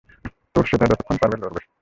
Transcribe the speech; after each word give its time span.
তো, 0.55 0.59
সেটা 0.69 0.85
যতক্ষণ 0.85 1.15
পারবে 1.21 1.37
লড়বে। 1.37 1.61